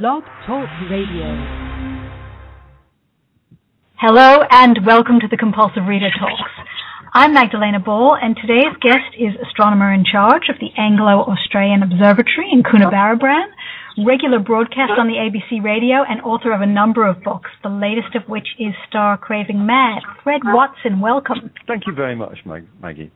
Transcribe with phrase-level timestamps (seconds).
[0.00, 1.28] Blog Talk Radio.
[4.00, 6.50] Hello and welcome to the Compulsive Reader Talks.
[7.12, 12.62] I'm Magdalena Ball and today's guest is astronomer in charge of the Anglo-Australian Observatory in
[12.62, 13.52] Coonabarabran,
[14.06, 18.14] regular broadcast on the ABC radio and author of a number of books, the latest
[18.14, 20.00] of which is Star Craving Mad.
[20.24, 21.50] Fred Watson, welcome.
[21.66, 23.12] Thank you very much, Mag- Maggie.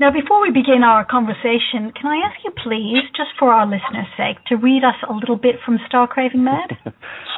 [0.00, 4.06] Now, before we begin our conversation, can I ask you please, just for our listeners'
[4.16, 6.70] sake, to read us a little bit from Star Craving Mad?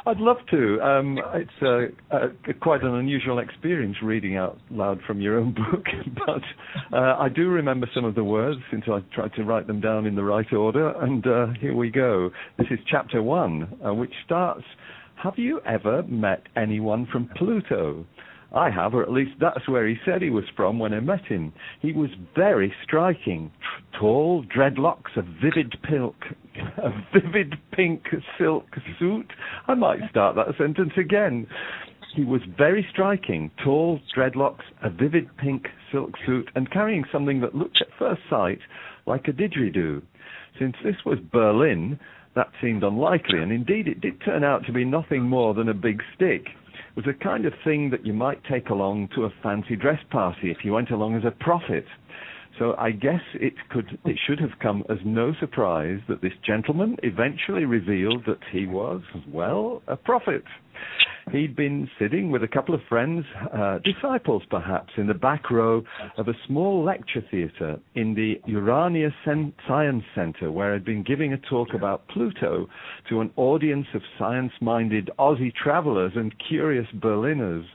[0.06, 0.78] I'd love to.
[0.82, 2.28] Um, it's uh, uh,
[2.60, 5.86] quite an unusual experience reading out loud from your own book,
[6.26, 9.80] but uh, I do remember some of the words since I tried to write them
[9.80, 12.28] down in the right order, and uh, here we go.
[12.58, 14.64] This is chapter one, uh, which starts
[15.22, 18.04] Have you ever met anyone from Pluto?
[18.52, 21.24] I have, or at least that's where he said he was from when I met
[21.26, 21.52] him.
[21.80, 23.52] He was very striking.
[23.98, 26.14] Tall, dreadlocks, a vivid pink,
[26.78, 28.02] a vivid pink
[28.38, 28.66] silk
[28.98, 29.32] suit.
[29.68, 31.46] I might start that sentence again.
[32.16, 37.54] He was very striking, tall, dreadlocks, a vivid pink silk suit, and carrying something that
[37.54, 38.58] looked at first sight
[39.06, 40.02] like a didgeridoo.
[40.58, 42.00] Since this was Berlin,
[42.34, 45.74] that seemed unlikely, and indeed it did turn out to be nothing more than a
[45.74, 46.46] big stick
[46.96, 50.50] was the kind of thing that you might take along to a fancy dress party
[50.50, 51.84] if you went along as a prophet.
[52.58, 56.96] So I guess it could it should have come as no surprise that this gentleman
[57.02, 60.42] eventually revealed that he was, well, a prophet.
[61.32, 65.82] He'd been sitting with a couple of friends, uh, disciples perhaps, in the back row
[66.16, 71.32] of a small lecture theatre in the Urania Sen- Science Centre, where I'd been giving
[71.32, 72.68] a talk about Pluto
[73.08, 77.66] to an audience of science-minded Aussie travellers and curious Berliners.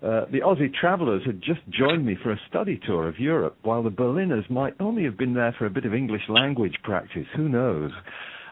[0.00, 3.82] Uh, the Aussie travellers had just joined me for a study tour of Europe, while
[3.82, 7.26] the Berliners might only have been there for a bit of English language practice.
[7.34, 7.90] Who knows?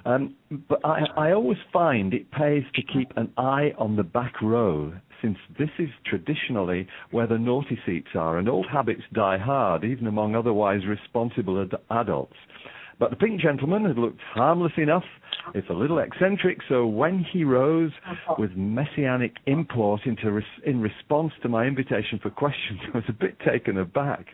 [0.07, 0.37] Um,
[0.69, 4.93] but I, I always find it pays to keep an eye on the back row,
[5.21, 10.07] since this is traditionally where the naughty seats are, and old habits die hard, even
[10.07, 12.37] among otherwise responsible ad- adults.
[12.99, 15.05] But the pink gentleman had looked harmless enough,
[15.55, 17.93] if a little eccentric, so when he rose
[18.39, 23.37] with messianic import res- in response to my invitation for questions, I was a bit
[23.41, 24.27] taken aback.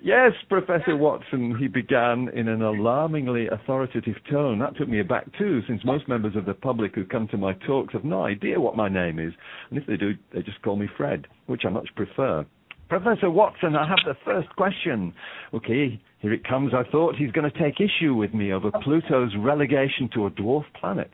[0.00, 4.58] Yes, Professor Watson, he began in an alarmingly authoritative tone.
[4.58, 7.52] That took me aback too, since most members of the public who come to my
[7.66, 9.32] talks have no idea what my name is,
[9.70, 12.46] and if they do, they just call me Fred, which I much prefer.
[12.88, 15.14] Professor Watson, I have the first question.
[15.54, 16.72] Okay, here it comes.
[16.72, 20.64] I thought he's going to take issue with me over Pluto's relegation to a dwarf
[20.80, 21.10] planet.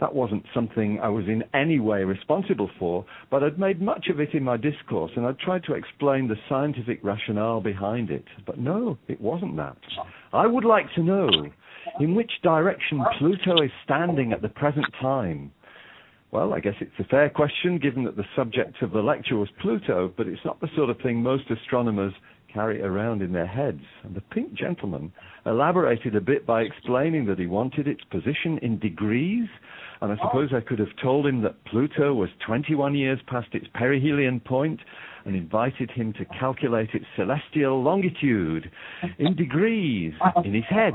[0.00, 4.20] That wasn't something I was in any way responsible for, but I'd made much of
[4.20, 8.26] it in my discourse and I'd tried to explain the scientific rationale behind it.
[8.44, 9.78] But no, it wasn't that.
[10.34, 11.30] I would like to know
[11.98, 15.52] in which direction Pluto is standing at the present time.
[16.32, 19.48] Well, I guess it's a fair question given that the subject of the lecture was
[19.62, 22.12] Pluto, but it's not the sort of thing most astronomers
[22.54, 23.82] carry around in their heads.
[24.04, 25.12] And the pink gentleman
[25.44, 29.48] elaborated a bit by explaining that he wanted its position in degrees,
[30.00, 33.66] and I suppose I could have told him that Pluto was 21 years past its
[33.74, 34.80] perihelion point
[35.24, 38.70] and invited him to calculate its celestial longitude
[39.18, 40.12] in degrees
[40.44, 40.94] in his head.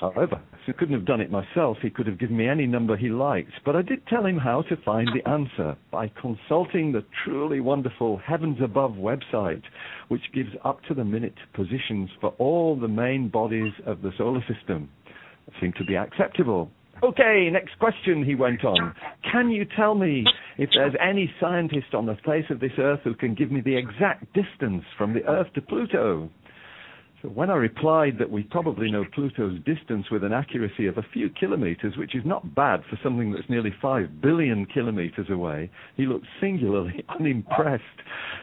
[0.00, 3.08] However, I couldn't have done it myself, he could have given me any number he
[3.08, 3.52] liked.
[3.64, 8.18] But I did tell him how to find the answer by consulting the truly wonderful
[8.18, 9.62] Heavens Above website,
[10.08, 14.44] which gives up to the minute positions for all the main bodies of the solar
[14.52, 14.88] system.
[15.46, 16.70] It seemed to be acceptable.
[17.02, 18.94] Okay, next question, he went on.
[19.32, 20.24] Can you tell me
[20.58, 23.76] if there's any scientist on the face of this Earth who can give me the
[23.76, 26.28] exact distance from the Earth to Pluto?
[27.22, 31.28] When I replied that we probably know Pluto's distance with an accuracy of a few
[31.28, 36.26] kilometers, which is not bad for something that's nearly five billion kilometers away, he looked
[36.40, 37.84] singularly unimpressed.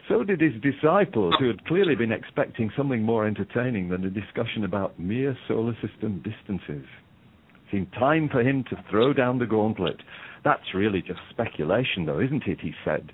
[0.08, 4.62] So did his disciples, who had clearly been expecting something more entertaining than a discussion
[4.62, 6.86] about mere solar system distances.
[6.86, 10.00] It seemed time for him to throw down the gauntlet.
[10.44, 12.60] That's really just speculation, though, isn't it?
[12.60, 13.10] He said.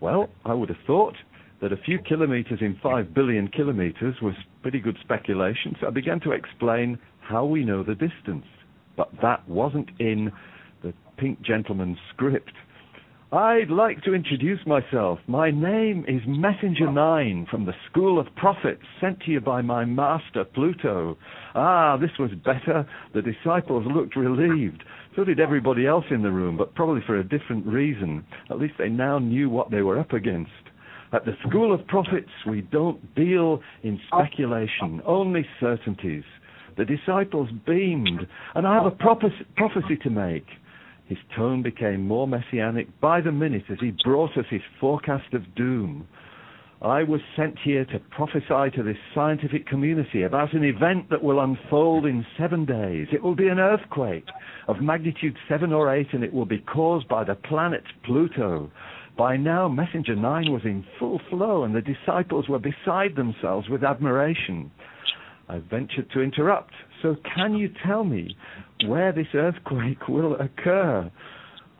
[0.00, 1.14] Well, I would have thought
[1.60, 6.20] that a few kilometers in five billion kilometers was pretty good speculation, so I began
[6.20, 8.46] to explain how we know the distance.
[8.96, 10.32] But that wasn't in
[10.82, 12.52] the pink gentleman's script.
[13.32, 15.18] I'd like to introduce myself.
[15.26, 19.84] My name is Messenger 9 from the School of Prophets sent to you by my
[19.84, 21.18] master Pluto.
[21.56, 22.88] Ah, this was better.
[23.14, 24.84] The disciples looked relieved.
[25.16, 28.24] So did everybody else in the room, but probably for a different reason.
[28.48, 30.52] At least they now knew what they were up against.
[31.12, 36.24] At the School of Prophets, we don't deal in speculation, only certainties.
[36.76, 40.46] The disciples beamed, and I have a prophecy to make.
[41.06, 45.54] His tone became more messianic by the minute as he brought us his forecast of
[45.54, 46.08] doom.
[46.82, 51.40] I was sent here to prophesy to this scientific community about an event that will
[51.40, 53.08] unfold in seven days.
[53.12, 54.26] It will be an earthquake
[54.68, 58.70] of magnitude seven or eight, and it will be caused by the planet Pluto.
[59.16, 63.82] By now, Messenger 9 was in full flow, and the disciples were beside themselves with
[63.82, 64.70] admiration.
[65.48, 66.72] I ventured to interrupt.
[67.02, 68.36] So, can you tell me
[68.86, 71.10] where this earthquake will occur?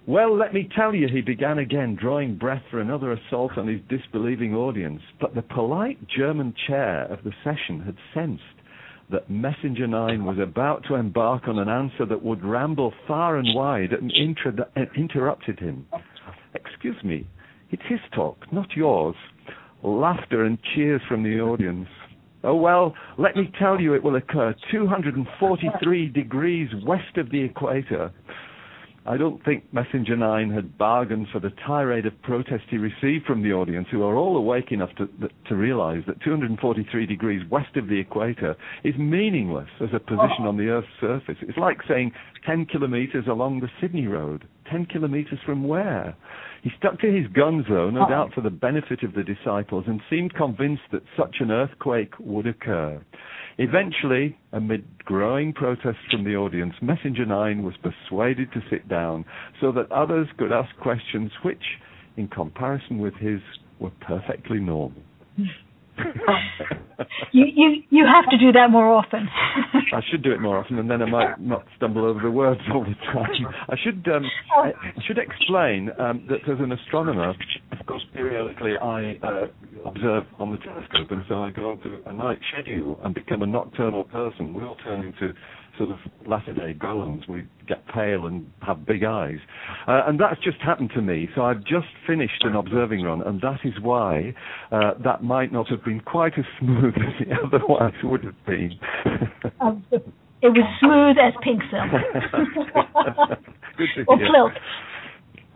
[0.07, 3.81] Well, let me tell you, he began again, drawing breath for another assault on his
[3.89, 5.03] disbelieving audience.
[5.21, 8.43] But the polite German chair of the session had sensed
[9.11, 13.55] that Messenger 9 was about to embark on an answer that would ramble far and
[13.55, 15.87] wide and inter- uh, interrupted him.
[16.65, 17.27] Excuse me,
[17.71, 19.15] it's his talk, not yours.
[19.83, 21.89] Laughter and cheers from the audience.
[22.43, 28.11] Oh, well, let me tell you, it will occur 243 degrees west of the equator.
[29.09, 33.43] I don't think Messenger 9 had bargained for the tirade of protest he received from
[33.43, 35.09] the audience, who are all awake enough to,
[35.49, 40.49] to realize that 243 degrees west of the equator is meaningless as a position oh.
[40.49, 41.37] on the Earth's surface.
[41.43, 42.13] It's like saying
[42.45, 44.49] 10 kilometers along the Sydney Road.
[44.71, 46.17] 10 kilometers from where?
[46.63, 48.11] He stuck to his guns, though, no oh.
[48.11, 52.49] doubt for the benefit of the disciples, and seemed convinced that such an earthquake would
[52.49, 53.01] occur.
[53.59, 59.25] Eventually, amid growing protests from the audience, Messenger 9 was persuaded to sit down
[59.61, 61.63] so that others could ask questions which,
[62.19, 63.41] in comparison with his,
[63.79, 65.03] were perfectly normal.
[67.33, 69.29] You you you have to do that more often.
[69.93, 72.61] I should do it more often, and then I might not stumble over the words
[72.73, 73.47] all the time.
[73.69, 74.25] I should um,
[74.57, 74.73] I
[75.07, 79.47] should explain um, that as an astronomer, of course, periodically I uh,
[79.85, 83.47] observe on the telescope, and so I go onto a night schedule and become a
[83.47, 84.55] nocturnal person.
[84.55, 85.35] We all turn into
[85.79, 87.29] sort of latter-day golems.
[87.29, 89.39] We get pale and have big eyes,
[89.87, 91.29] uh, and that's just happened to me.
[91.35, 94.35] So I've just finished an observing run, and that is why
[94.73, 98.73] uh, that might not have been quite as smooth as it otherwise would have been.
[99.61, 99.85] Um,
[100.43, 103.39] it was smooth as pink silk.
[104.09, 104.29] Or hear.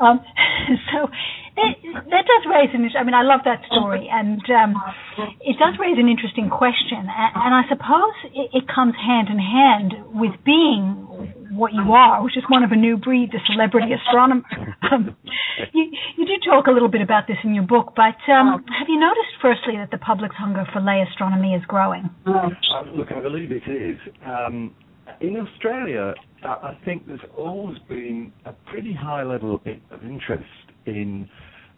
[0.00, 0.20] Um,
[0.92, 1.08] so
[1.56, 2.88] that, that does raise an.
[2.98, 4.74] I mean, I love that story, and um,
[5.40, 7.04] it does raise an interesting question.
[7.04, 11.06] And, I suppose it, it comes hand in hand with being
[11.52, 14.42] what you are, which is one of a new breed, the celebrity astronomer.
[14.90, 15.14] Um,
[15.72, 18.88] you, you do talk a little bit about this in your book, but um, have
[18.88, 22.10] you noticed, firstly, that the public's hunger for lay astronomy is growing?
[22.26, 22.48] Uh,
[22.96, 23.98] look, I believe it is.
[25.20, 30.44] In Australia, I think there's always been a pretty high level of interest
[30.86, 31.28] in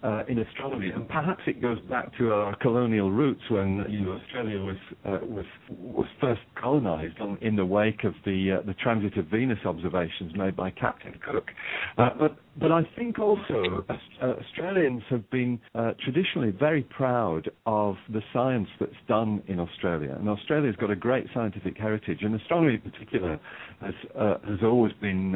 [0.03, 4.13] uh, in astronomy, and perhaps it goes back to our colonial roots when you know
[4.13, 9.17] Australia was uh, was was first colonised in the wake of the uh, the transit
[9.17, 11.51] of Venus observations made by Captain Cook.
[11.99, 13.95] Uh, but but I think also uh,
[14.25, 20.29] Australians have been uh, traditionally very proud of the science that's done in Australia, and
[20.29, 23.39] Australia's got a great scientific heritage, and astronomy in particular
[23.81, 25.33] has has always been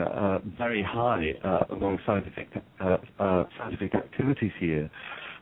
[0.58, 1.32] very high
[1.70, 2.48] among scientific
[3.58, 4.90] scientific activities here.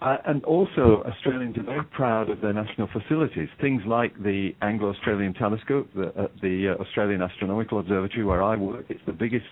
[0.01, 3.49] Uh, and also, Australians are very proud of their national facilities.
[3.61, 8.85] Things like the Anglo-Australian Telescope, the, uh, the uh, Australian Astronomical Observatory, where I work.
[8.91, 9.47] It's the biggest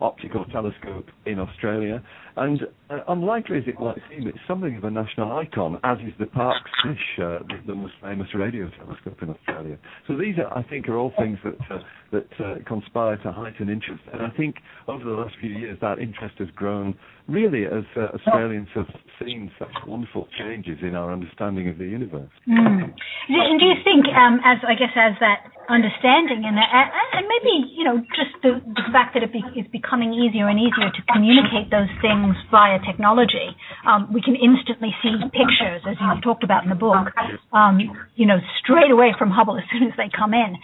[0.00, 2.02] optical telescope in Australia.
[2.36, 2.60] And
[2.90, 6.26] uh, unlikely as it might seem, it's something of a national icon, as is the
[6.26, 9.78] Parkes Dish, uh, the, the most famous radio telescope in Australia.
[10.06, 11.78] So these, are, I think, are all things that uh,
[12.12, 14.02] that uh, conspire to heighten interest.
[14.12, 16.94] And I think over the last few years, that interest has grown
[17.26, 18.86] really as uh, Australians have
[19.20, 22.30] seen such wonderful changes in our understanding of the universe.
[22.48, 22.94] Mm.
[23.28, 27.84] And do you think, um, as I guess, as that understanding and and maybe you
[27.84, 31.70] know just the, the fact that it be, is becoming easier and easier to communicate
[31.70, 33.54] those things via technology,
[33.86, 37.10] um, we can instantly see pictures, as you've talked about in the book,
[37.52, 37.80] um,
[38.14, 40.54] you know, straight away from Hubble as soon as they come in.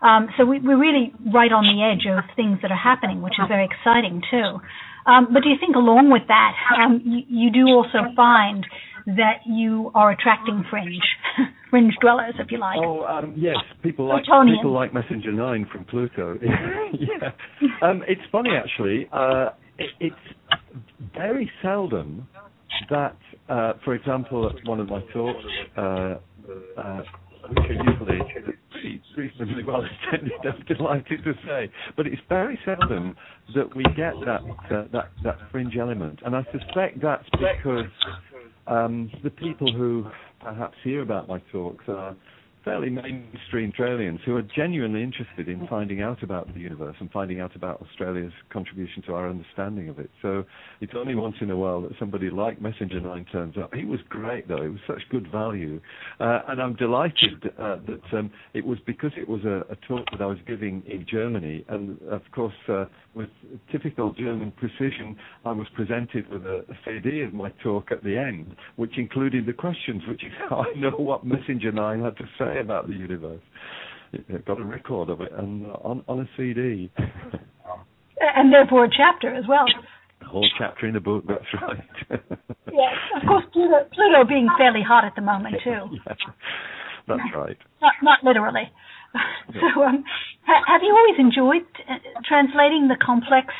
[0.00, 3.34] Um, so we, we're really right on the edge of things that are happening, which
[3.38, 4.60] is very exciting too.
[5.06, 8.66] Um, but do you think along with that, um, you, you do also find
[9.06, 11.02] that you are attracting fringe,
[11.72, 12.76] fringe dwellers, if you like?
[12.78, 14.58] Oh um, yes, people like Plutonian.
[14.58, 16.38] people like Messenger Nine from Pluto.
[16.92, 17.30] yeah,
[17.80, 19.08] um, it's funny actually.
[19.10, 20.60] Uh, it, it's
[21.14, 22.28] very seldom
[22.90, 23.16] that,
[23.48, 25.44] uh, for example, at one of my talks,
[25.76, 25.80] uh,
[26.76, 27.02] uh,
[27.48, 28.20] which are usually
[28.70, 33.16] pretty reasonably well attended, I'm delighted to say, but it's very seldom
[33.54, 37.90] that we get that uh, that that fringe element, and I suspect that's because
[38.66, 40.06] Um, the people who
[40.40, 42.16] perhaps hear about my talks are
[42.64, 47.40] fairly mainstream Australians who are genuinely interested in finding out about the universe and finding
[47.40, 50.10] out about Australia's contribution to our understanding of it.
[50.20, 50.44] So
[50.80, 53.74] it's only once in a while that somebody like Messenger 9 turns up.
[53.74, 54.62] He was great, though.
[54.62, 55.80] It was such good value.
[56.20, 60.06] Uh, and I'm delighted uh, that um, it was because it was a, a, talk
[60.12, 61.64] that I was giving in Germany.
[61.68, 63.28] And of course, uh, with
[63.70, 68.16] typical German precision, I was presented with a, a CD of my talk at the
[68.16, 72.24] end, which included the questions, which is how I know what Messenger 9 had to
[72.38, 73.42] say say about the universe.
[74.12, 76.90] It got a record of it and on on a CD.
[78.20, 79.64] and therefore a chapter as well.
[80.20, 81.24] A whole chapter in the book.
[81.26, 81.82] That's right.
[82.72, 85.70] yes, of course, Pluto, Pluto being fairly hot at the moment too.
[86.06, 86.14] yeah,
[87.08, 87.56] that's right.
[87.80, 88.70] Not not literally.
[89.52, 90.04] So, um,
[90.46, 93.52] ha- have you always enjoyed uh, translating the complex,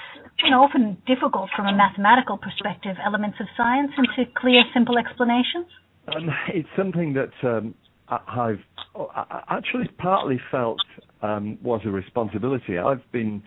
[0.42, 5.68] you know, often difficult from a mathematical perspective, elements of science into clear, simple explanations?
[6.08, 7.74] Um, it's something that um,
[8.26, 8.60] I've
[9.48, 10.78] actually partly felt
[11.22, 12.78] um, was a responsibility.
[12.78, 13.42] I've been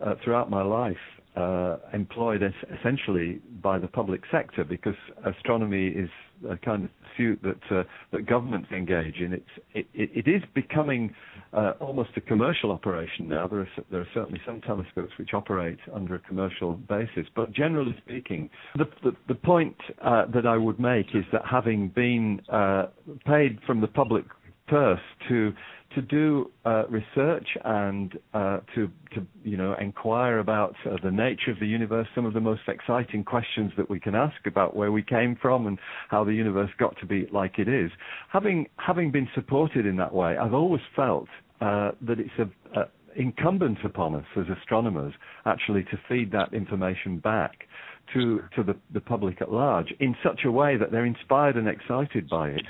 [0.00, 0.96] uh, throughout my life
[1.36, 4.94] uh, employed es- essentially by the public sector because
[5.24, 6.08] astronomy is
[6.48, 9.32] a kind of pursuit that uh, that governments engage in.
[9.32, 11.14] It's it, it, it is becoming
[11.52, 13.46] uh, almost a commercial operation now.
[13.48, 17.94] There are there are certainly some telescopes which operate under a commercial basis, but generally
[18.04, 22.86] speaking, the the, the point uh, that I would make is that having been uh,
[23.26, 24.24] paid from the public
[24.68, 25.52] purse to
[25.94, 31.50] to do uh, research and uh, to, to you know inquire about uh, the nature
[31.50, 34.92] of the universe, some of the most exciting questions that we can ask about where
[34.92, 35.78] we came from and
[36.08, 37.90] how the universe got to be like it is.
[38.32, 41.28] Having having been supported in that way, I've always felt
[41.60, 42.84] uh, that it's a, a
[43.16, 45.14] incumbent upon us as astronomers
[45.46, 47.66] actually to feed that information back
[48.12, 51.68] to to the, the public at large in such a way that they're inspired and
[51.68, 52.62] excited by it.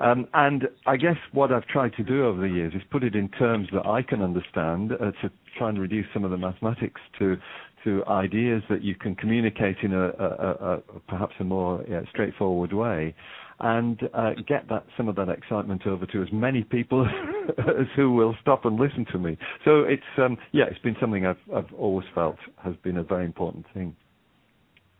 [0.00, 3.14] Um, and I guess what I've tried to do over the years is put it
[3.14, 7.00] in terms that I can understand uh, to try and reduce some of the mathematics
[7.18, 7.36] to
[7.84, 13.14] to ideas that you can communicate in a, perhaps a more straightforward way,
[13.60, 17.06] and uh, get that some of that excitement over to as many people
[17.58, 19.36] as who will stop and listen to me.
[19.64, 21.36] So it's um, yeah, it's been something I've
[21.76, 23.94] always felt has been a very important thing.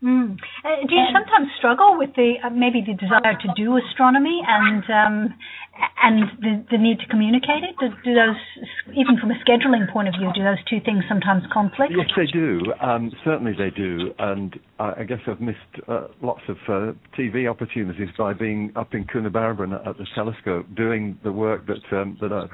[0.03, 0.39] Mm.
[0.63, 4.83] Uh, do you sometimes struggle with the uh, maybe the desire to do astronomy and
[4.87, 5.35] um,
[6.01, 7.75] and the, the need to communicate it?
[7.79, 8.39] Do, do, those,
[8.95, 11.91] even from a scheduling point of view, do those two things sometimes conflict?
[11.91, 12.71] Yes, they do.
[12.81, 14.13] Um, certainly, they do.
[14.19, 18.93] And I, I guess I've missed uh, lots of uh, TV opportunities by being up
[18.93, 22.45] in Coonabarabran at the telescope doing the work that um, that I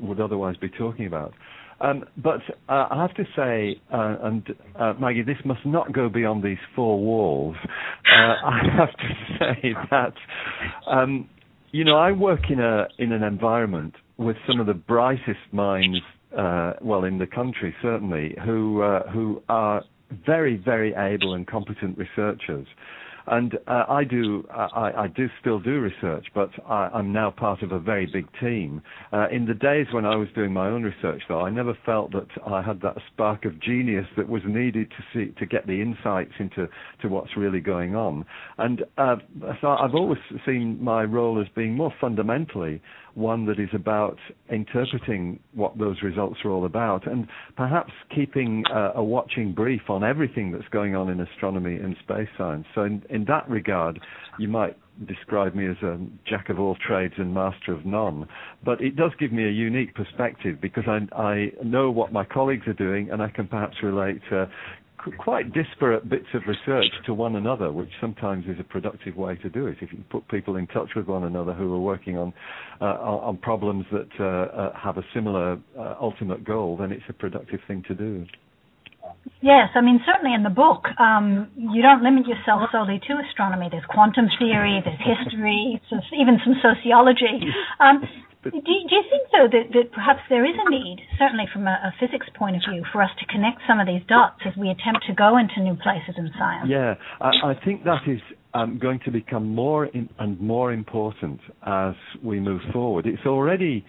[0.00, 1.34] would otherwise be talking about.
[1.80, 4.46] Um, but uh, I have to say, uh, and
[4.78, 7.56] uh, Maggie, this must not go beyond these four walls.
[7.64, 8.16] Uh,
[8.46, 10.14] I have to say that,
[10.86, 11.28] um,
[11.72, 15.98] you know, I work in a in an environment with some of the brightest minds,
[16.36, 19.82] uh, well, in the country certainly, who uh, who are
[20.24, 22.66] very very able and competent researchers.
[23.26, 27.62] And uh, I do, I, I, do still do research, but I, am now part
[27.62, 28.82] of a very big team.
[29.12, 32.12] Uh, in the days when I was doing my own research, though, I never felt
[32.12, 35.80] that I had that spark of genius that was needed to see to get the
[35.80, 36.68] insights into
[37.00, 38.26] to what's really going on.
[38.58, 39.16] And uh,
[39.60, 42.82] so I've always seen my role as being more fundamentally
[43.14, 44.18] one that is about
[44.50, 50.02] interpreting what those results are all about and perhaps keeping uh, a watching brief on
[50.02, 52.66] everything that's going on in astronomy and space science.
[52.74, 54.00] So, in, in that regard,
[54.38, 58.28] you might describe me as a jack of all trades and master of none.
[58.64, 62.66] But it does give me a unique perspective because I, I know what my colleagues
[62.68, 64.46] are doing and I can perhaps relate uh,
[65.12, 69.48] quite disparate bits of research to one another, which sometimes is a productive way to
[69.48, 69.78] do it.
[69.80, 72.32] If you put people in touch with one another who are working on
[72.80, 77.12] uh, on problems that uh, uh, have a similar uh, ultimate goal, then it's a
[77.12, 78.26] productive thing to do.
[79.40, 83.68] Yes, I mean certainly in the book, um, you don't limit yourself solely to astronomy.
[83.70, 85.80] There's quantum theory, there's history,
[86.18, 87.44] even some sociology.
[87.80, 88.02] Um,
[88.50, 91.70] do, do, you think, though, that, that, perhaps there is a need, certainly from a,
[91.70, 94.70] a, physics point of view, for us to connect some of these dots as we
[94.70, 96.68] attempt to go into new places in science?
[96.68, 98.20] Yeah, I, I think that is
[98.52, 103.06] um, going to become more in, and more important as we move forward.
[103.06, 103.84] It's already,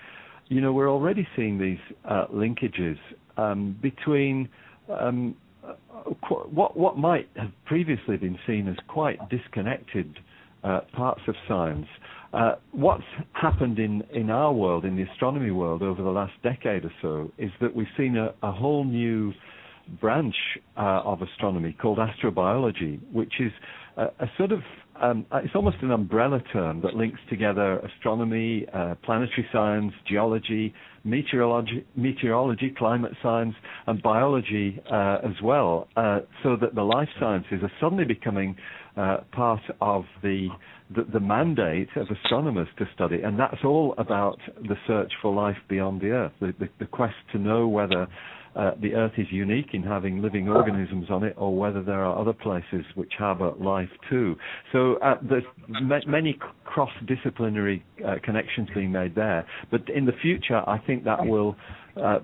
[0.47, 2.97] you know, we're already seeing these uh, linkages
[3.37, 4.49] um, between
[4.89, 5.35] um,
[6.27, 10.17] qu- what what might have previously been seen as quite disconnected
[10.65, 11.87] uh, parts of science.
[12.33, 13.03] Uh, what's
[13.33, 17.31] happened in, in our world, in the astronomy world, over the last decade or so,
[17.37, 19.31] is that we've seen a, a whole new
[20.01, 20.35] branch
[20.77, 23.51] uh, of astronomy called astrobiology, which is
[23.95, 24.59] a, a sort of
[25.01, 30.73] um, uh, it's almost an umbrella term that links together astronomy, uh, planetary science, geology,
[31.03, 33.55] meteorology, meteorology, climate science,
[33.87, 38.55] and biology uh, as well, uh, so that the life sciences are suddenly becoming
[38.97, 40.47] uh, part of the,
[40.95, 45.57] the, the mandate of astronomers to study, and that's all about the search for life
[45.69, 48.07] beyond the Earth, the, the, the quest to know whether
[48.55, 52.17] uh, the Earth is unique in having living organisms on it, or whether there are
[52.17, 54.35] other places which harbour life too.
[54.71, 59.45] So uh, there's ma- many cross-disciplinary uh, connections being made there.
[59.71, 61.55] But in the future, I think that will
[62.01, 62.19] uh,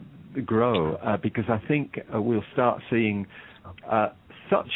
[0.45, 3.27] grow uh, because I think we'll start seeing
[4.49, 4.71] such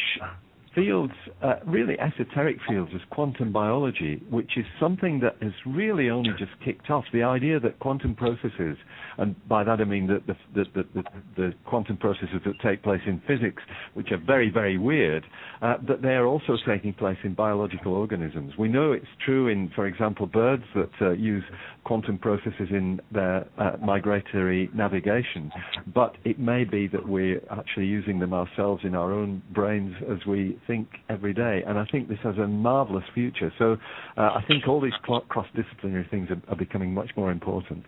[0.76, 6.30] fields, uh, really esoteric fields, is quantum biology, which is something that has really only
[6.38, 7.04] just kicked off.
[7.12, 8.76] The idea that quantum processes,
[9.16, 10.20] and by that I mean the,
[10.54, 11.04] the, the,
[11.36, 13.62] the quantum processes that take place in physics,
[13.94, 15.24] which are very, very weird,
[15.62, 18.52] uh, that they are also taking place in biological organisms.
[18.58, 21.44] We know it's true in, for example, birds that uh, use
[21.84, 25.50] quantum processes in their uh, migratory navigation,
[25.94, 30.26] but it may be that we're actually using them ourselves in our own brains as
[30.26, 31.62] we think every day.
[31.66, 33.52] And I think this has a marvelous future.
[33.58, 33.76] So
[34.16, 37.84] uh, I think all these cl- cross-disciplinary things are, are becoming much more important.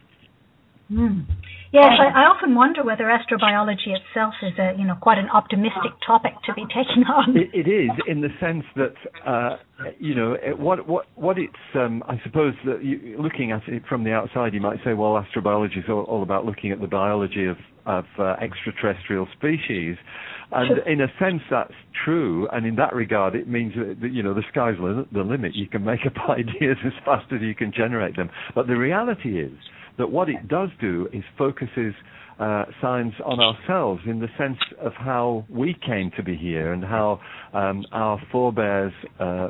[0.91, 1.27] Mm.
[1.71, 5.93] Yes, I, I, often wonder whether astrobiology itself is a you know quite an optimistic
[6.07, 7.37] topic to be taking on.
[7.37, 8.95] it, it is in the sense that
[9.27, 9.57] uh,
[9.99, 13.83] you know it, what what what it's um, I suppose that you, looking at it
[13.87, 16.87] from the outside you might say well astrobiology is all, all about looking at the
[16.87, 19.97] biology of of uh, extraterrestrial species.
[20.53, 22.49] And in a sense, that's true.
[22.51, 24.77] And in that regard, it means that you know the sky's
[25.13, 25.55] the limit.
[25.55, 28.31] You can make up ideas as fast as you can generate them.
[28.55, 29.53] But the reality is
[29.99, 31.95] that what it does do is focuses
[32.39, 36.85] uh, science on ourselves in the sense of how we came to be here and
[36.85, 37.21] how
[37.53, 39.49] um, our forebears uh,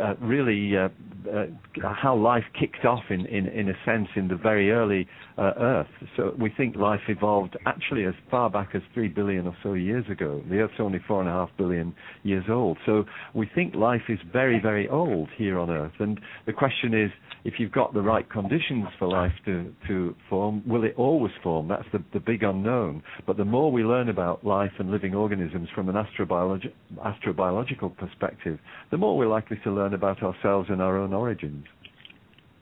[0.00, 0.88] uh, really uh,
[1.32, 1.46] uh,
[1.82, 5.06] how life kicked off in, in, in a sense in the very early
[5.38, 5.86] uh, Earth.
[6.16, 10.04] So we think life evolved actually as far back as three billion or so years
[10.10, 10.42] ago.
[10.48, 12.78] The Earth's only four and a half billion years old.
[12.86, 15.92] So we think life is very, very old here on Earth.
[15.98, 17.10] And the question is,
[17.44, 21.68] if you've got the right conditions for life to, to form, will it always form?
[21.68, 23.02] That's the, the big unknown.
[23.26, 28.58] But the more we learn about life and living organisms from an astrobiologi- astrobiological perspective,
[28.90, 31.64] the more we're likely to learn about ourselves and our own origins.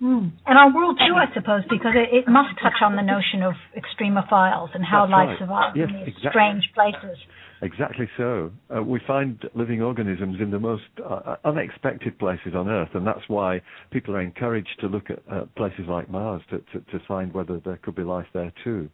[0.03, 0.33] Mm.
[0.44, 3.55] And our world too, I suppose, because it, it, must touch on the notion of
[3.79, 5.38] extremophiles and how That's life right.
[5.38, 6.31] survives yes, in these exactly.
[6.31, 7.18] strange places.
[7.62, 8.50] Exactly so.
[8.74, 13.27] Uh, we find living organisms in the most uh, unexpected places on Earth, and that's
[13.29, 17.33] why people are encouraged to look at uh, places like Mars to, to, to, find
[17.33, 18.90] whether there could be life there too.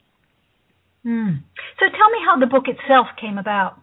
[1.06, 1.42] Mm.
[1.78, 3.76] So tell me how the book itself came about.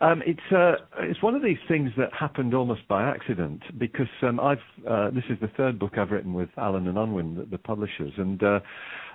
[0.00, 4.40] Um, it's uh, it's one of these things that happened almost by accident because um,
[4.40, 7.58] I've uh, this is the third book I've written with Allen and Unwin, the, the
[7.58, 8.60] publishers, and uh,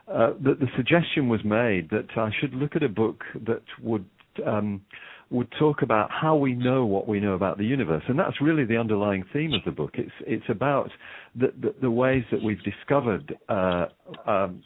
[0.07, 4.05] uh, the, the, suggestion was made that I should look at a book that would
[4.45, 4.81] um,
[5.29, 8.65] would talk about how we know what we know about the universe, and that's really
[8.65, 9.91] the underlying theme of the book.
[9.95, 10.89] It's it's about
[11.35, 13.85] the the, ways that we've discovered uh,
[14.27, 14.61] um,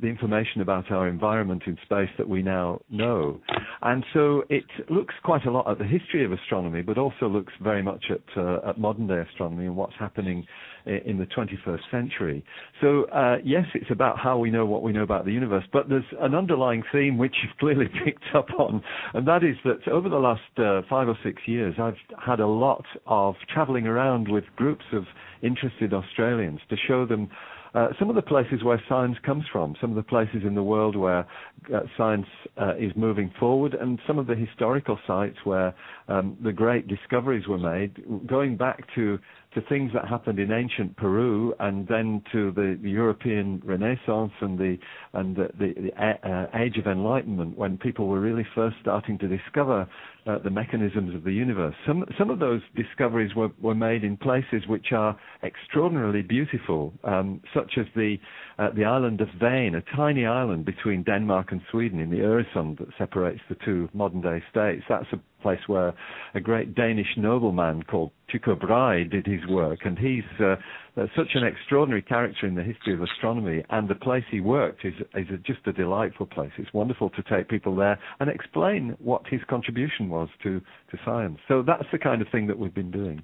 [0.00, 3.40] the information about our environment in space that we now know,
[3.82, 7.52] and so it looks quite a lot at the history of astronomy, but also looks
[7.62, 10.46] very much at uh, at modern day astronomy and what's happening
[10.86, 12.42] in the 21st century.
[12.80, 15.90] So uh, yes, it's about how we know what we know about the universe, but
[15.90, 20.08] there's an underlying theme which you've clearly picked up on, and that is that over
[20.08, 24.44] the last uh, five or six years, I've had a lot of traveling around with
[24.56, 25.04] groups of
[25.42, 27.28] interested Australians to show them
[27.78, 30.62] uh, some of the places where science comes from, some of the places in the
[30.62, 31.20] world where
[31.72, 32.26] uh, science
[32.60, 35.72] uh, is moving forward, and some of the historical sites where
[36.08, 39.18] um, the great discoveries were made, going back to
[39.54, 44.58] to things that happened in ancient Peru and then to the, the European Renaissance and
[44.58, 44.76] the
[45.14, 49.26] and the, the, the uh, age of enlightenment when people were really first starting to
[49.26, 49.88] discover
[50.26, 51.74] uh, the mechanisms of the universe.
[51.86, 57.40] Some some of those discoveries were, were made in places which are extraordinarily beautiful, um,
[57.54, 58.16] such as the
[58.58, 62.78] uh, the island of Ven, a tiny island between Denmark and Sweden in the Øresund
[62.78, 64.84] that separates the two modern day states.
[64.88, 65.94] That's a place where
[66.34, 70.56] a great Danish nobleman called Tycho Brahe did his work, and he's uh,
[71.16, 73.62] such an extraordinary character in the history of astronomy.
[73.70, 76.52] And the place he worked is is a, just a delightful place.
[76.58, 81.38] It's wonderful to take people there and explain what his contribution was to to science.
[81.48, 83.22] So that's the kind of thing that we've been doing.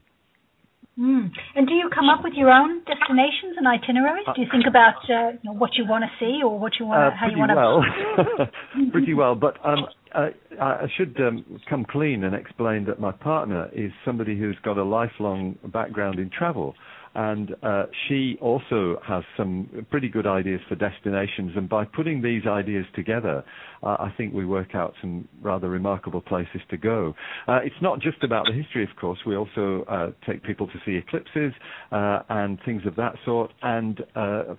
[0.99, 1.31] Mm.
[1.57, 4.27] And do you come up with your own destinations and itineraries?
[4.35, 6.87] Do you think about uh, you know, what you want to see or what you
[6.87, 7.57] want, uh, how you want to?
[7.57, 8.49] well,
[8.93, 9.35] pretty well.
[9.35, 10.29] But um, uh,
[10.61, 14.85] I should um, come clean and explain that my partner is somebody who's got a
[14.85, 16.75] lifelong background in travel
[17.15, 21.53] and uh, she also has some pretty good ideas for destinations.
[21.57, 23.45] And by putting these ideas together,
[23.83, 27.15] uh, I think we work out some rather remarkable places to go.
[27.47, 29.19] Uh, it's not just about the history, of course.
[29.27, 31.53] We also uh, take people to see eclipses
[31.93, 33.53] uh, and things of that sort.
[33.63, 34.55] And uh,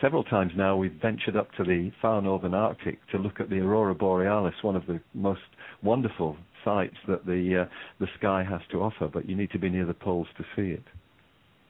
[0.00, 3.58] several times now, we've ventured up to the far northern Arctic to look at the
[3.58, 5.40] aurora borealis, one of the most
[5.82, 7.68] wonderful sights that the
[8.00, 9.08] the sky has to offer.
[9.08, 10.84] But you need to be near the poles to see it.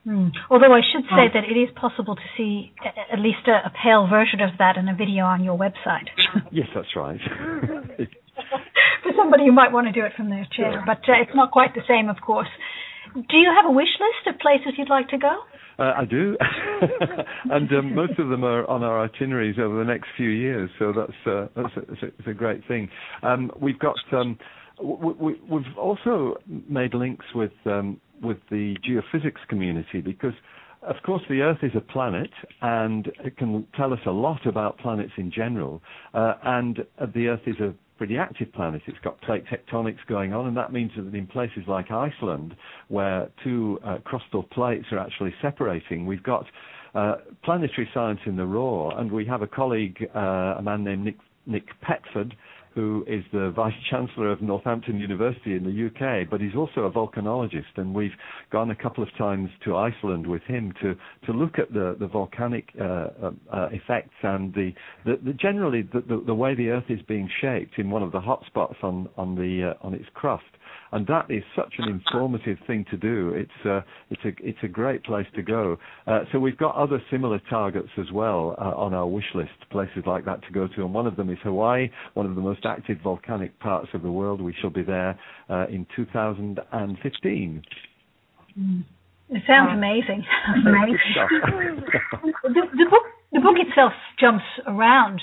[0.06, 0.32] Mm.
[0.48, 1.34] Although I should say oh.
[1.34, 2.72] that it is possible to see
[3.12, 6.08] at least a, a, pale version of that in a video on your website.
[6.50, 7.20] yes, that's right.
[9.02, 11.50] For somebody who might want to do it from their chair, but uh, it's not
[11.50, 12.48] quite the same, of course.
[13.14, 15.42] Do you have a wish list of places you'd like to go?
[15.78, 16.36] Uh, I do,
[17.50, 20.70] and um, most of them are on our itineraries over the next few years.
[20.78, 22.90] So that's uh, that's, a, that's, a, that's, a, great thing.
[23.22, 24.38] Um, we've got um,
[24.82, 30.34] we, have also made links with um, with the geophysics community because
[30.82, 32.30] of course, the Earth is a planet,
[32.62, 35.82] and it can tell us a lot about planets in general.
[36.14, 36.78] Uh, and
[37.14, 38.80] the Earth is a pretty active planet.
[38.86, 42.56] It's got plate tectonics going on, and that means that in places like Iceland,
[42.88, 46.46] where two uh, crustal plates are actually separating, we've got
[46.94, 48.88] uh, planetary science in the raw.
[48.98, 52.32] And we have a colleague, uh, a man named Nick, Nick Petford,
[52.74, 56.90] who is the Vice Chancellor of Northampton University in the UK, but he's also a
[56.90, 58.12] volcanologist, and we've
[58.50, 60.94] gone a couple of times to Iceland with him to,
[61.26, 64.72] to look at the, the volcanic uh, uh, uh effects and the,
[65.04, 68.20] the, the generally the, the, way the Earth is being shaped in one of the
[68.20, 70.44] hot spots on, on, the, uh, on its crust
[70.92, 73.32] and that is such an informative thing to do.
[73.34, 73.80] It's uh,
[74.10, 75.76] it's a it's a great place to go.
[76.06, 80.04] Uh, so we've got other similar targets as well uh, on our wish list, places
[80.06, 82.64] like that to go to, and one of them is Hawaii, one of the most
[82.64, 84.40] active volcanic parts of the world.
[84.40, 87.62] We shall be there uh, in 2015.
[88.58, 88.84] Mm.
[89.30, 90.24] It sounds amazing.
[90.66, 90.98] amazing.
[92.42, 95.20] the, the book the book itself jumps around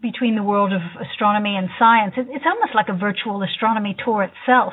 [0.00, 2.14] between the world of astronomy and science.
[2.16, 4.72] it's almost like a virtual astronomy tour itself.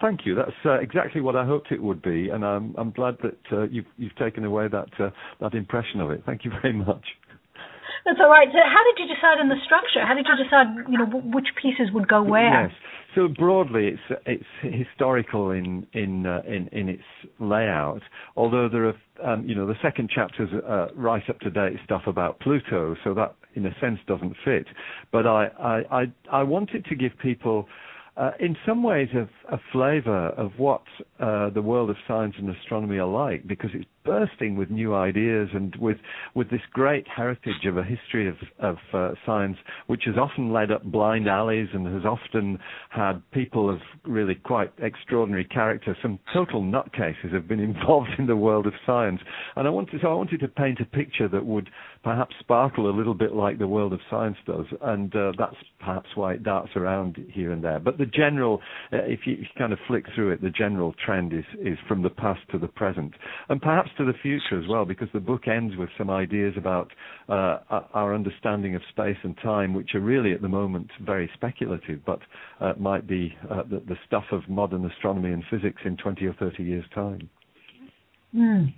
[0.00, 0.34] Thank you.
[0.34, 3.62] That's uh, exactly what I hoped it would be, and I'm, I'm glad that uh,
[3.64, 6.22] you've, you've taken away that uh, that impression of it.
[6.24, 7.04] Thank you very much.
[8.04, 8.48] That's all right.
[8.52, 10.04] So, how did you decide on the structure?
[10.06, 12.68] How did you decide, you know, which pieces would go where?
[12.68, 12.72] Yes.
[13.14, 17.02] So broadly, it's it's historical in in uh, in in its
[17.40, 18.02] layout.
[18.36, 22.02] Although there are, um, you know, the second chapter's uh, right up to date stuff
[22.06, 24.66] about Pluto, so that in a sense doesn't fit.
[25.10, 27.66] But I, I, I, I wanted to give people,
[28.16, 30.82] uh, in some ways, a, a flavour of what
[31.18, 35.48] uh, the world of science and astronomy are like, because it's bursting with new ideas
[35.52, 35.98] and with
[36.34, 40.70] with this great heritage of a history of of uh, science, which has often led
[40.70, 42.58] up blind alleys and has often
[42.90, 45.96] had people of really quite extraordinary character.
[46.02, 49.20] Some total nutcases have been involved in the world of science,
[49.56, 51.68] and I wanted so I wanted to paint a picture that would
[52.02, 56.08] perhaps sparkle a little bit like the world of science does, and uh, that's perhaps
[56.14, 57.78] why it darts around here and there.
[57.78, 58.60] But the general,
[58.92, 61.78] uh, if, you, if you kind of flick through it, the general trend is is
[61.86, 63.12] from the past to the present,
[63.48, 66.90] and perhaps to the future as well, because the book ends with some ideas about
[67.28, 67.58] uh,
[67.92, 72.20] our understanding of space and time, which are really at the moment very speculative, but
[72.60, 76.32] uh, might be uh, the, the, stuff of modern astronomy and physics in 20 or
[76.34, 77.28] 30 years' time.
[78.34, 78.72] Mm.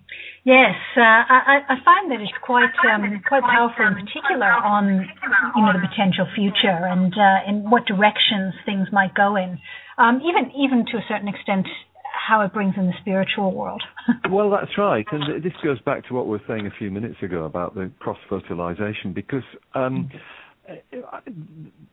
[0.44, 5.06] Yes, uh, I, I, find that it's quite um, quite powerful, in particular on
[5.54, 9.58] you know the potential future and uh, in what directions things might go in.
[9.98, 11.68] Um, even even to a certain extent,
[12.12, 13.82] how it brings in the spiritual world.
[14.30, 17.16] well, that's right, and this goes back to what we were saying a few minutes
[17.22, 19.42] ago about the cross fertilization, because
[19.74, 20.10] um,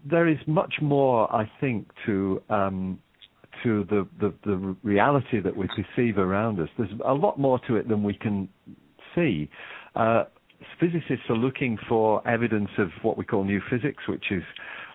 [0.10, 3.00] there is much more, I think, to um,
[3.64, 6.70] to the, the, the reality that we perceive around us.
[6.78, 8.48] There's a lot more to it than we can
[9.16, 9.50] see.
[9.96, 10.26] Uh,
[10.80, 14.44] physicists are looking for evidence of what we call new physics, which is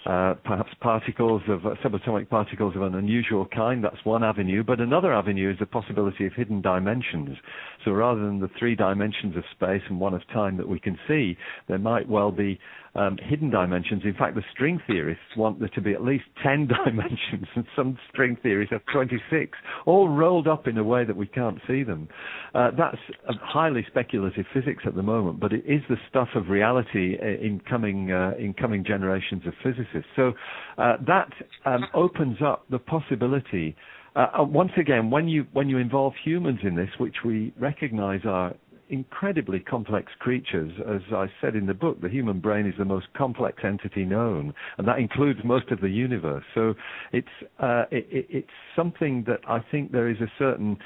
[0.05, 3.83] perhaps particles of uh, subatomic particles of an unusual kind.
[3.83, 4.62] That's one avenue.
[4.62, 7.37] But another avenue is the possibility of hidden dimensions.
[7.85, 10.99] So rather than the three dimensions of space and one of time that we can
[11.09, 11.37] see,
[11.69, 12.59] there might well be
[12.94, 14.02] um, hidden dimensions.
[14.04, 17.98] In fact, the string theorists want there to be at least 10 dimensions, and some
[18.12, 22.09] string theories have 26, all rolled up in a way that we can't see them.
[22.54, 22.98] Uh, that's
[23.42, 27.61] highly speculative physics at the moment, but it is the stuff of reality uh, in
[27.68, 30.09] coming, uh, in coming generations of physicists.
[30.16, 30.33] So
[30.78, 31.30] uh, that
[31.64, 33.76] um, opens up the possibility.
[34.16, 38.20] Uh, uh, once again, when you when you involve humans in this, which we recognise
[38.24, 38.54] are
[38.88, 40.73] incredibly complex creatures.
[40.87, 44.55] As I said in the book, the human brain is the most complex entity known,
[44.79, 46.44] and that includes most of the universe.
[46.55, 46.75] So
[47.12, 50.77] it's uh, it, it, it's something that I think there is a certain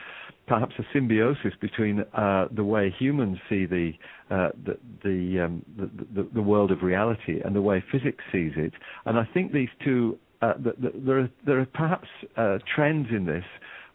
[0.46, 3.92] perhaps a symbiosis between uh, the way humans see the
[4.30, 8.52] uh, the the, um, the, the, the world of reality and the way physics sees
[8.56, 8.72] it,
[9.06, 13.08] and I think these two uh, the, the, there are there are perhaps uh, trends
[13.10, 13.44] in this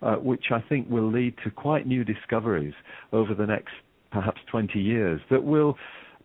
[0.04, 2.74] uh, which I think will lead to quite new discoveries
[3.12, 3.74] over the next
[4.13, 5.76] perhaps 20 years that will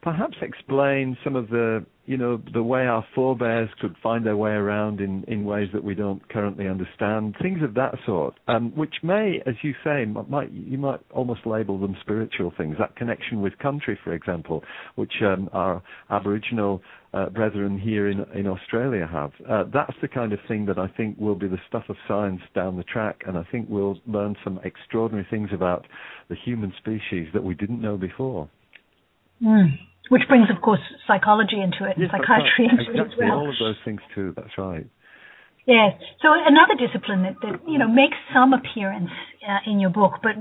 [0.03, 4.53] perhaps explain some of the you know the way our forebears could find their way
[4.53, 8.95] around in in ways that we don't currently understand things of that sort um, which
[9.03, 12.77] may as you say might you might almost label them spiritual things.
[12.79, 14.63] That connection with country for example
[14.95, 16.81] which um, our aboriginal
[17.13, 19.33] uh, brethren here in in Australia have.
[19.49, 22.41] Uh, that's the kind of thing that I think will be the stuff of science
[22.55, 25.87] down the track and I think we'll learn some extraordinary things about
[26.29, 28.49] the human species that we didn't know before
[29.43, 29.79] Mm.
[30.09, 32.81] Which brings, of course, psychology into it and psychiatry right.
[32.81, 33.01] into exactly.
[33.01, 33.39] it as well.
[33.39, 34.33] All of those things too.
[34.37, 34.87] That's right.
[35.69, 36.01] Yes.
[36.23, 39.13] So another discipline that, that you know makes some appearance
[39.45, 40.33] uh, in your book, but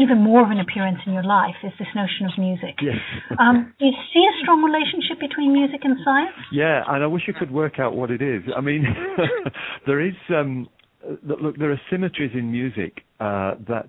[0.00, 2.80] even more of an appearance in your life, is this notion of music.
[2.80, 2.96] Yes.
[3.38, 6.32] um, do you see a strong relationship between music and science?
[6.50, 8.48] Yeah, and I wish you could work out what it is.
[8.56, 8.84] I mean,
[9.86, 10.66] there is um,
[11.22, 13.88] look, there are symmetries in music uh, that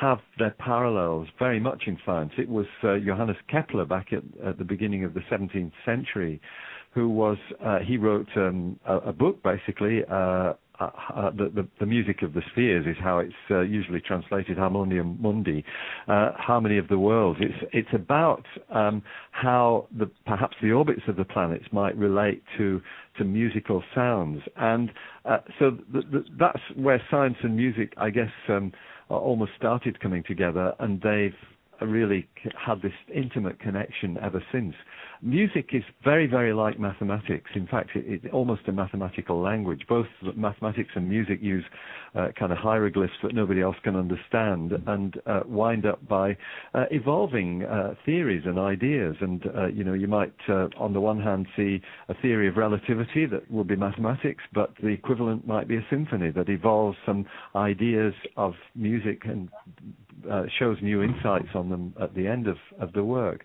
[0.00, 2.32] have their parallels very much in science.
[2.38, 6.40] It was uh, Johannes Kepler back at, at, the beginning of the 17th century
[6.94, 11.68] who was, uh, he wrote um, a, a, book basically, uh, uh, uh, the, the,
[11.80, 15.64] the, music of the spheres is how it's uh, usually translated, Harmonices Mundi,
[16.06, 17.40] harmony of the worlds.
[17.42, 22.80] It's it's about um, how the perhaps the orbits of the planets might relate to
[23.16, 24.90] to musical sounds, and
[25.58, 25.76] so
[26.38, 28.30] that's where science and music, I guess.
[28.48, 28.72] Um,
[29.16, 31.34] almost started coming together, and they've
[31.80, 34.74] really had this intimate connection ever since.
[35.20, 37.50] Music is very, very like mathematics.
[37.54, 39.82] In fact, it's almost a mathematical language.
[39.88, 41.64] Both mathematics and music use
[42.14, 46.36] uh, kind of hieroglyphs that nobody else can understand and uh, wind up by
[46.72, 49.16] uh, evolving uh, theories and ideas.
[49.20, 52.56] And, uh, you know, you might, uh, on the one hand, see a theory of
[52.56, 57.26] relativity that will be mathematics, but the equivalent might be a symphony that evolves some
[57.56, 59.48] ideas of music and
[60.58, 63.44] shows new insights on them at the end of, of the work.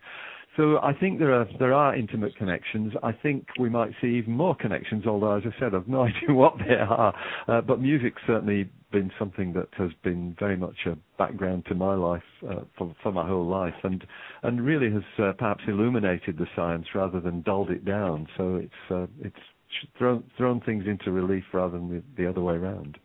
[0.55, 2.93] So I think there are there are intimate connections.
[3.01, 6.31] I think we might see even more connections, although as I said, I've no idea
[6.33, 7.13] what they are.
[7.47, 11.95] Uh, but music's certainly been something that has been very much a background to my
[11.95, 14.05] life uh, for, for my whole life, and
[14.43, 18.27] and really has uh, perhaps illuminated the science rather than dulled it down.
[18.37, 19.35] So it's uh, it's
[19.97, 22.99] thrown thrown things into relief rather than the, the other way around.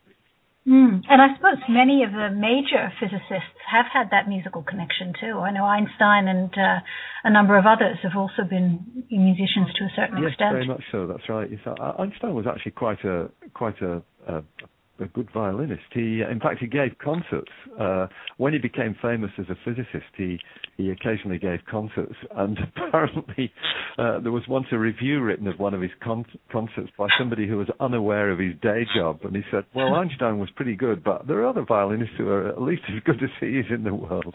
[0.66, 1.02] Mm.
[1.08, 5.38] And I suppose many of the major physicists have had that musical connection too.
[5.38, 6.80] I know Einstein and uh,
[7.24, 10.56] a number of others have also been musicians to a certain yes, extent.
[10.56, 11.06] Yes, very much so.
[11.06, 11.48] That's right.
[11.50, 11.60] Yes,
[11.98, 14.42] Einstein was actually quite a quite a, a
[15.00, 15.82] a good violinist.
[15.92, 17.50] He, in fact, he gave concerts.
[17.78, 18.06] Uh,
[18.36, 20.38] when he became famous as a physicist, he
[20.76, 23.52] he occasionally gave concerts, and apparently
[23.98, 27.48] uh, there was once a review written of one of his con- concerts by somebody
[27.48, 31.02] who was unaware of his day job, and he said, "Well, Einstein was pretty good,
[31.02, 33.84] but there are other violinists who are at least as good as he is in
[33.84, 34.34] the world."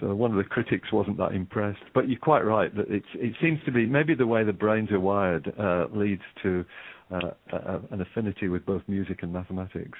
[0.00, 1.82] So one of the critics wasn't that impressed.
[1.94, 4.90] But you're quite right that it's it seems to be maybe the way the brains
[4.92, 6.64] are wired uh, leads to
[7.10, 9.98] uh, an affinity with both music and mathematics.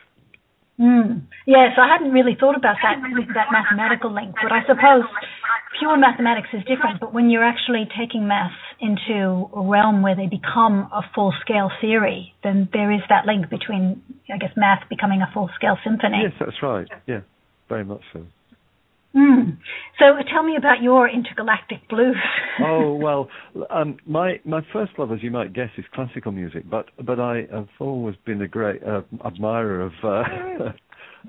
[0.79, 1.23] Mm.
[1.47, 3.03] Yes, I hadn't really thought about that
[3.35, 5.03] that mathematical link, but I suppose
[5.81, 7.01] pure mathematics is different.
[7.01, 11.71] But when you're actually taking maths into a realm where they become a full scale
[11.81, 16.23] theory, then there is that link between, I guess, math becoming a full scale symphony.
[16.23, 16.87] Yes, that's right.
[17.07, 17.21] Yeah,
[17.69, 18.25] very much so.
[19.15, 19.57] Mm.
[19.99, 22.17] So tell me about your intergalactic blues.
[22.61, 23.29] oh well,
[23.71, 26.69] um, my my first love, as you might guess, is classical music.
[26.69, 30.73] But but I have always been a great uh, admirer of uh,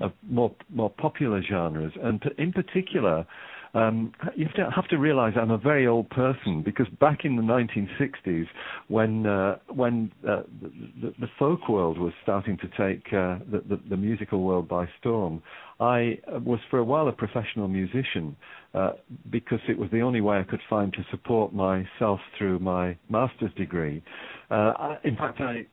[0.04, 3.26] of more more popular genres, and in particular.
[3.72, 7.36] Um, you have to, have to realize I'm a very old person because back in
[7.36, 8.46] the 1960s,
[8.88, 13.80] when uh, when uh, the, the, folk world was starting to take uh, the, the,
[13.90, 15.40] the musical world by storm,
[15.78, 18.36] I was for a while a professional musician
[18.74, 18.92] uh,
[19.30, 23.54] because it was the only way I could find to support myself through my master's
[23.54, 24.02] degree.
[24.50, 25.64] Uh, I, in fact, I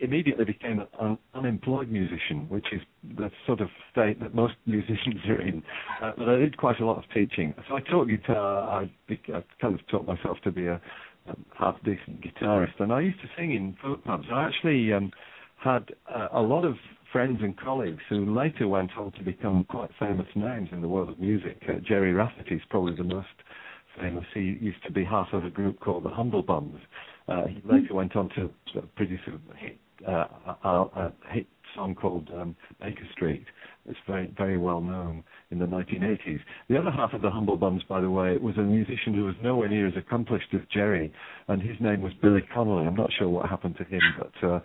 [0.00, 2.80] immediately became an unemployed musician, which is
[3.16, 5.62] the sort of state that most musicians are in.
[6.02, 7.54] Uh, but I did quite a lot of teaching.
[7.68, 8.82] So I taught guitar.
[8.82, 10.80] I, I kind of taught myself to be a,
[11.28, 14.26] a half decent guitarist, and I used to sing in folk pubs.
[14.32, 15.10] I actually um,
[15.62, 16.74] had uh, a lot of
[17.12, 21.08] friends and colleagues who later went on to become quite famous names in the world
[21.08, 21.62] of music.
[21.68, 23.28] Uh, Gerry Rafferty is probably the most
[23.98, 24.24] famous.
[24.34, 26.78] He used to be half of a group called the Humble Bums.
[27.28, 28.50] Uh, he later went on to
[28.94, 30.26] produce a hit, uh,
[30.64, 33.44] a, a hit song called um, Baker Street.
[33.88, 36.40] It's very, very well known in the 1980s.
[36.68, 39.34] The other half of the Humble Bums, by the way, was a musician who was
[39.42, 41.12] nowhere near as accomplished as Gerry,
[41.46, 42.86] and his name was Billy Connolly.
[42.86, 44.60] I'm not sure what happened to him, but uh,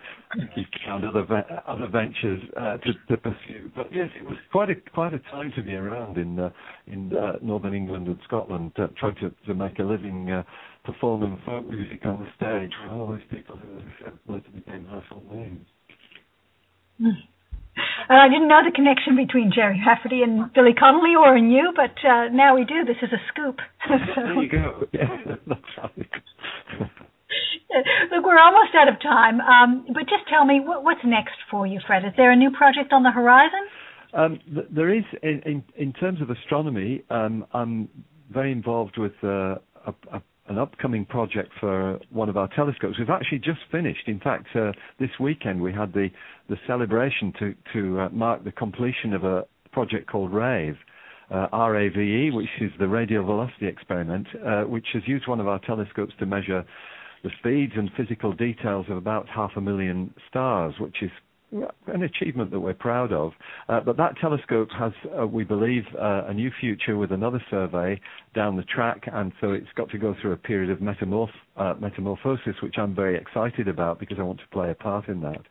[0.56, 3.70] he found other ve- other ventures uh, to, to, pursue.
[3.76, 6.50] But yes, it was quite a quite a time to be around in uh,
[6.88, 10.42] in uh, northern England and Scotland, trying to, to make a living.
[10.84, 15.66] Performing folk music on the stage with all these people who later became household names.
[17.00, 21.72] Uh, I didn't know the connection between Gerry Rafferty and Billy Connolly or in you,
[21.74, 22.84] but uh, now we do.
[22.84, 23.58] This is a scoop.
[24.16, 24.86] there you go.
[24.92, 25.06] Yeah,
[25.46, 26.10] that's right.
[28.12, 31.66] Look, we're almost out of time, um, but just tell me what, what's next for
[31.66, 32.04] you, Fred.
[32.04, 33.60] Is there a new project on the horizon?
[34.12, 37.88] Um, th- there is, in, in, in, terms of astronomy, um, I'm
[38.30, 42.98] very involved with uh, a, a an upcoming project for one of our telescopes.
[42.98, 44.06] We've actually just finished.
[44.08, 46.08] In fact, uh, this weekend we had the,
[46.48, 50.76] the celebration to, to uh, mark the completion of a project called RAVE.
[51.30, 55.58] Uh, RAVE, which is the radial velocity experiment, uh, which has used one of our
[55.60, 56.64] telescopes to measure
[57.22, 61.10] the speeds and physical details of about half a million stars, which is
[61.86, 63.32] an achievement that we're proud of.
[63.68, 68.00] Uh, but that telescope has, uh, we believe, uh, a new future with another survey
[68.34, 71.74] down the track, and so it's got to go through a period of metamorph- uh,
[71.78, 75.42] metamorphosis, which I'm very excited about because I want to play a part in that.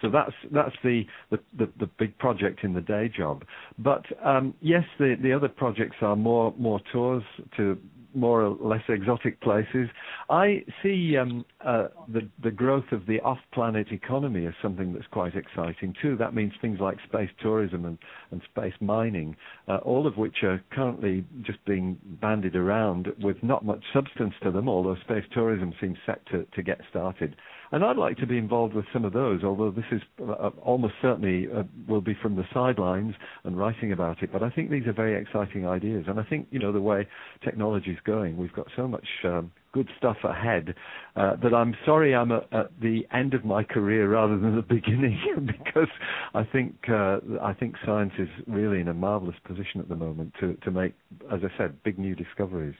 [0.00, 3.44] So that's that's the the, the, the big project in the day job.
[3.78, 7.22] But um, yes, the the other projects are more more tours
[7.56, 7.78] to
[8.14, 9.88] more or less exotic places.
[10.28, 15.34] I see um, uh, the the growth of the off-planet economy as something that's quite
[15.34, 16.16] exciting too.
[16.16, 17.98] That means things like space tourism and,
[18.30, 19.36] and space mining,
[19.68, 24.50] uh, all of which are currently just being bandied around with not much substance to
[24.50, 24.68] them.
[24.68, 27.36] Although space tourism seems set to, to get started.
[27.72, 30.94] And I'd like to be involved with some of those, although this is uh, almost
[31.00, 34.32] certainly uh, will be from the sidelines and writing about it.
[34.32, 36.04] But I think these are very exciting ideas.
[36.08, 37.06] And I think, you know, the way
[37.44, 40.74] technology is going, we've got so much um, good stuff ahead
[41.16, 44.62] uh, that I'm sorry I'm at, at, the end of my career rather than the
[44.68, 45.88] beginning because
[46.34, 50.34] I think uh, I think science is really in a marvelous position at the moment
[50.40, 50.94] to, to make,
[51.32, 52.74] as I said, big new discoveries.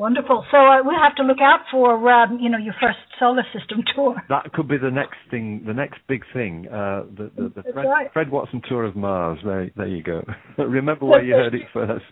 [0.00, 0.46] Wonderful.
[0.50, 3.84] So uh, we'll have to look out for um, you know your first solar system
[3.94, 4.16] tour.
[4.30, 6.64] That could be the next thing, the next big thing.
[6.72, 8.08] Uh, the the, the Fred, right.
[8.10, 9.40] Fred, Watson tour of Mars.
[9.44, 10.24] There, there you go.
[10.56, 12.08] Remember where you heard it first.